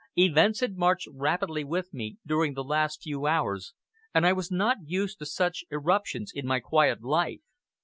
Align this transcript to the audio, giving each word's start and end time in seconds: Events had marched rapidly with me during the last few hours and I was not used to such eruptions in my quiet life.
Events 0.17 0.61
had 0.61 0.77
marched 0.77 1.07
rapidly 1.13 1.63
with 1.63 1.93
me 1.93 2.17
during 2.25 2.55
the 2.55 2.63
last 2.63 3.03
few 3.03 3.27
hours 3.27 3.75
and 4.15 4.25
I 4.25 4.33
was 4.33 4.49
not 4.49 4.77
used 4.87 5.19
to 5.19 5.27
such 5.27 5.63
eruptions 5.69 6.31
in 6.33 6.47
my 6.47 6.59
quiet 6.59 7.03
life. 7.03 7.41